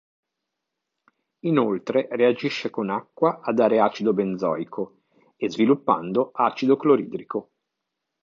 Inoltre 1.41 2.07
reagisce 2.09 2.71
con 2.71 2.89
acqua 2.89 3.39
a 3.43 3.53
dare 3.53 3.79
acido 3.79 4.13
benzoico 4.13 5.01
e 5.37 5.47
sviluppando 5.47 6.31
acido 6.33 6.75
cloridrico. 6.75 7.51